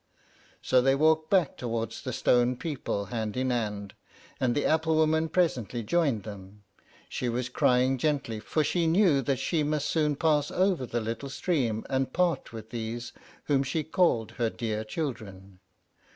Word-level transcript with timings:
So 0.63 0.81
they 0.81 0.95
walked 0.95 1.29
back 1.29 1.57
towards 1.57 2.01
the 2.01 2.11
stone 2.11 2.55
people 2.55 3.05
hand 3.13 3.37
in 3.37 3.51
hand, 3.51 3.93
and 4.39 4.55
the 4.55 4.65
apple 4.65 4.95
woman 4.95 5.29
presently 5.29 5.83
joined 5.83 6.23
them. 6.23 6.63
She 7.07 7.29
was 7.29 7.49
crying 7.49 7.99
gently, 7.99 8.39
for 8.39 8.63
she 8.63 8.87
knew 8.87 9.21
that 9.21 9.37
she 9.37 9.61
must 9.61 9.87
soon 9.87 10.15
pass 10.15 10.49
over 10.49 10.87
the 10.87 11.01
little 11.01 11.29
stream, 11.29 11.85
and 11.87 12.11
part 12.11 12.51
with 12.51 12.71
these 12.71 13.13
whom 13.43 13.61
she 13.61 13.83
called 13.83 14.31
her 14.39 14.49
dear 14.49 14.83
children. 14.83 15.59